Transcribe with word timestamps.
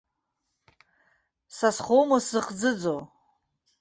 Са 1.57 1.69
схоума 1.75 2.17
сзыхӡыӡо? 2.25 2.95